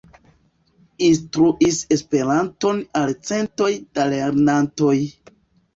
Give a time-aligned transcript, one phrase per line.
[1.07, 5.01] Instruis Esperanton al centoj da lernantoj.